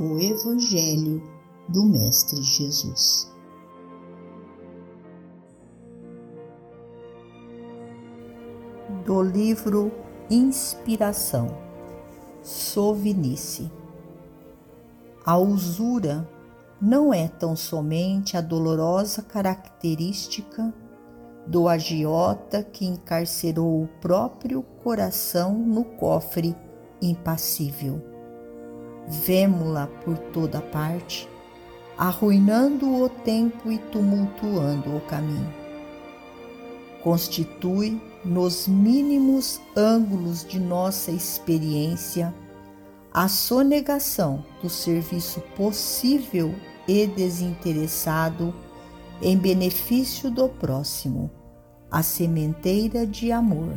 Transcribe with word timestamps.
o 0.00 0.16
Evangelho 0.16 1.20
do 1.68 1.84
Mestre 1.84 2.40
Jesus. 2.40 3.28
Do 9.04 9.20
livro 9.20 9.90
Inspiração, 10.30 11.48
Sovinice. 12.44 13.68
A 15.24 15.36
usura 15.36 16.30
não 16.80 17.12
é 17.12 17.26
tão 17.26 17.56
somente 17.56 18.36
a 18.36 18.40
dolorosa 18.40 19.20
característica 19.20 20.72
do 21.44 21.66
agiota 21.66 22.62
que 22.62 22.86
encarcerou 22.86 23.82
o 23.82 23.88
próprio 24.00 24.62
coração 24.62 25.58
no 25.58 25.84
cofre 25.84 26.54
impassível. 27.02 28.07
Vemo-la 29.08 29.86
por 30.04 30.18
toda 30.18 30.60
parte, 30.60 31.28
arruinando 31.96 33.02
o 33.02 33.08
tempo 33.08 33.72
e 33.72 33.78
tumultuando 33.78 34.96
o 34.96 35.00
caminho. 35.00 35.52
Constitui, 37.02 38.00
nos 38.24 38.66
mínimos 38.68 39.60
ângulos 39.76 40.44
de 40.44 40.58
nossa 40.58 41.10
experiência, 41.10 42.34
a 43.12 43.28
sonegação 43.28 44.44
do 44.62 44.68
serviço 44.68 45.40
possível 45.56 46.54
e 46.86 47.06
desinteressado 47.06 48.54
em 49.22 49.36
benefício 49.36 50.30
do 50.30 50.48
próximo 50.48 51.30
a 51.90 52.02
sementeira 52.02 53.06
de 53.06 53.32
amor, 53.32 53.72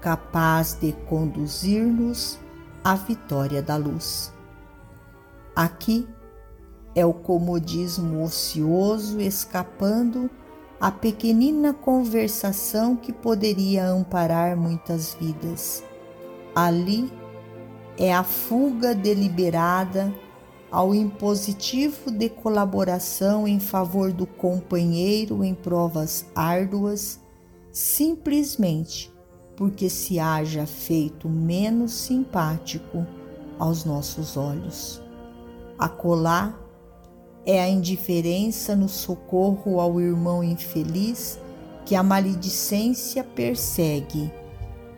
capaz 0.00 0.74
de 0.74 0.92
conduzir-nos 1.08 2.38
à 2.82 2.94
vitória 2.96 3.62
da 3.62 3.76
luz. 3.76 4.32
Aqui 5.56 6.06
é 6.94 7.06
o 7.06 7.14
comodismo 7.14 8.22
ocioso 8.22 9.18
escapando 9.18 10.30
à 10.78 10.90
pequenina 10.90 11.72
conversação 11.72 12.94
que 12.94 13.10
poderia 13.10 13.88
amparar 13.88 14.54
muitas 14.54 15.14
vidas. 15.14 15.82
Ali 16.54 17.10
é 17.96 18.12
a 18.14 18.22
fuga 18.22 18.94
deliberada 18.94 20.14
ao 20.70 20.94
impositivo 20.94 22.10
de 22.10 22.28
colaboração 22.28 23.48
em 23.48 23.58
favor 23.58 24.12
do 24.12 24.26
companheiro 24.26 25.42
em 25.42 25.54
provas 25.54 26.26
árduas 26.34 27.18
simplesmente 27.72 29.10
porque 29.56 29.88
se 29.88 30.18
haja 30.18 30.66
feito 30.66 31.30
menos 31.30 31.92
simpático 31.94 33.06
aos 33.58 33.86
nossos 33.86 34.36
olhos. 34.36 35.05
Acolá 35.78 36.58
é 37.44 37.62
a 37.62 37.68
indiferença 37.68 38.74
no 38.74 38.88
socorro 38.88 39.78
ao 39.78 40.00
irmão 40.00 40.42
infeliz 40.42 41.38
que 41.84 41.94
a 41.94 42.02
maledicência 42.02 43.22
persegue, 43.22 44.32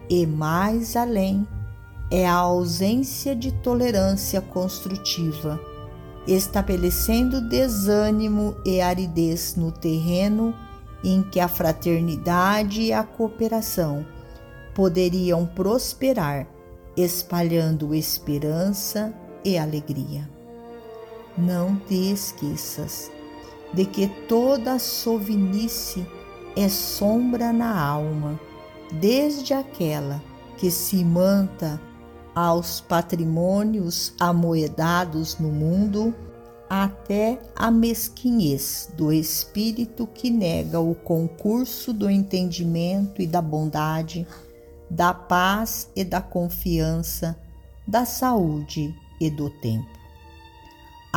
e 0.09 0.27
mais 0.27 0.97
além 0.97 1.47
é 2.11 2.27
a 2.27 2.35
ausência 2.35 3.37
de 3.37 3.53
tolerância 3.53 4.41
construtiva, 4.41 5.61
estabelecendo 6.27 7.47
desânimo 7.49 8.57
e 8.65 8.81
aridez 8.81 9.55
no 9.57 9.71
terreno 9.71 10.55
em 11.05 11.23
que 11.23 11.39
a 11.39 11.49
fraternidade 11.49 12.83
e 12.83 12.93
a 12.93 13.03
cooperação 13.03 14.07
poderiam 14.75 15.45
prosperar, 15.45 16.47
espalhando 16.97 17.95
esperança 17.95 19.13
e 19.45 19.59
alegria. 19.59 20.38
Não 21.39 21.77
te 21.77 22.11
esqueças 22.11 23.13
de 23.73 23.85
que 23.85 24.09
toda 24.27 24.77
sovinice 24.79 26.05
é 26.57 26.69
sombra 26.69 27.53
na 27.53 27.81
alma, 27.81 28.41
desde 29.01 29.55
aquela 29.55 30.21
que 30.57 30.69
se 30.69 31.05
manta 31.05 31.81
aos 32.35 32.81
patrimônios 32.81 34.13
amoedados 34.19 35.39
no 35.39 35.51
mundo 35.51 36.13
até 36.69 37.41
a 37.55 37.71
mesquinhez 37.71 38.91
do 38.97 39.13
espírito 39.13 40.09
que 40.09 40.31
nega 40.31 40.81
o 40.81 40.93
concurso 40.93 41.93
do 41.93 42.11
entendimento 42.11 43.23
e 43.23 43.29
da 43.29 43.41
bondade, 43.41 44.27
da 44.91 45.15
paz 45.15 45.89
e 45.95 46.05
da 46.05 46.21
confiança, 46.21 47.39
da 47.87 48.05
saúde 48.05 48.93
e 49.21 49.31
do 49.31 49.49
tempo. 49.49 49.98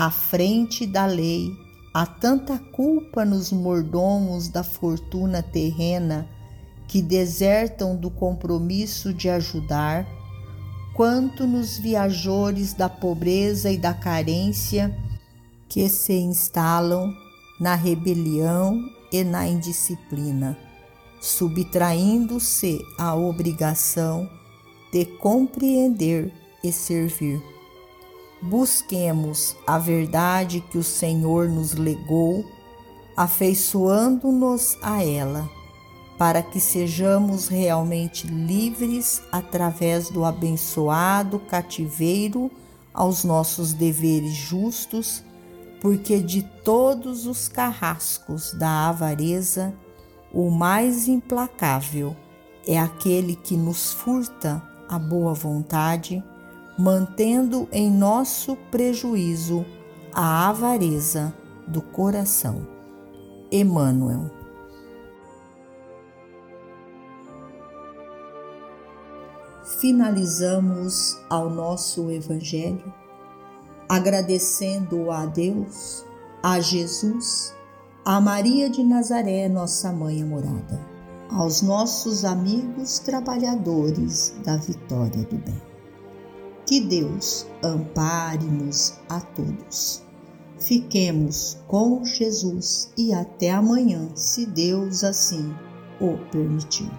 À 0.01 0.09
frente 0.09 0.87
da 0.87 1.05
lei, 1.05 1.55
há 1.93 2.07
tanta 2.07 2.57
culpa 2.57 3.23
nos 3.23 3.51
mordomos 3.51 4.47
da 4.47 4.63
fortuna 4.63 5.43
terrena 5.43 6.27
que 6.87 7.03
desertam 7.03 7.95
do 7.95 8.09
compromisso 8.09 9.13
de 9.13 9.29
ajudar, 9.29 10.07
quanto 10.95 11.45
nos 11.45 11.77
viajores 11.77 12.73
da 12.73 12.89
pobreza 12.89 13.69
e 13.69 13.77
da 13.77 13.93
carência 13.93 14.91
que 15.69 15.87
se 15.87 16.13
instalam 16.13 17.13
na 17.59 17.75
rebelião 17.75 18.83
e 19.11 19.23
na 19.23 19.47
indisciplina, 19.47 20.57
subtraindo-se 21.21 22.79
à 22.97 23.13
obrigação 23.13 24.27
de 24.91 25.05
compreender 25.05 26.33
e 26.63 26.71
servir. 26.71 27.39
Busquemos 28.41 29.55
a 29.67 29.77
verdade 29.77 30.61
que 30.61 30.77
o 30.77 30.83
Senhor 30.83 31.47
nos 31.47 31.73
legou, 31.73 32.45
afeiçoando-nos 33.15 34.77
a 34.81 35.03
ela, 35.03 35.49
para 36.17 36.41
que 36.41 36.59
sejamos 36.59 37.47
realmente 37.47 38.27
livres 38.27 39.21
através 39.31 40.09
do 40.09 40.25
abençoado 40.25 41.39
cativeiro 41.39 42.49
aos 42.93 43.23
nossos 43.23 43.73
deveres 43.73 44.33
justos 44.33 45.23
porque 45.81 46.19
de 46.19 46.43
todos 46.63 47.25
os 47.25 47.47
carrascos 47.49 48.53
da 48.53 48.87
avareza, 48.87 49.73
o 50.31 50.51
mais 50.51 51.07
implacável 51.07 52.15
é 52.67 52.79
aquele 52.79 53.35
que 53.35 53.57
nos 53.57 53.91
furta 53.91 54.61
a 54.87 54.99
boa 54.99 55.33
vontade, 55.33 56.23
mantendo 56.81 57.69
em 57.71 57.91
nosso 57.91 58.55
prejuízo 58.71 59.63
a 60.11 60.49
avareza 60.49 61.31
do 61.67 61.79
coração. 61.79 62.67
Emmanuel. 63.51 64.31
Finalizamos 69.79 71.19
ao 71.29 71.51
nosso 71.51 72.09
Evangelho 72.09 72.91
agradecendo 73.87 75.11
a 75.11 75.27
Deus, 75.27 76.03
a 76.41 76.59
Jesus, 76.59 77.53
a 78.03 78.19
Maria 78.19 78.69
de 78.69 78.81
Nazaré, 78.81 79.47
nossa 79.47 79.91
mãe 79.91 80.23
amorada, 80.23 80.79
aos 81.29 81.61
nossos 81.61 82.25
amigos 82.25 82.97
trabalhadores 82.99 84.33
da 84.43 84.55
vitória 84.57 85.23
do 85.25 85.37
bem. 85.37 85.70
Que 86.71 86.79
Deus 86.79 87.45
ampare-nos 87.61 88.93
a 89.09 89.19
todos. 89.19 90.01
Fiquemos 90.57 91.57
com 91.67 92.01
Jesus 92.05 92.93
e 92.97 93.13
até 93.13 93.51
amanhã, 93.51 94.09
se 94.15 94.45
Deus 94.45 95.03
assim 95.03 95.53
o 95.99 96.15
permitir. 96.31 96.89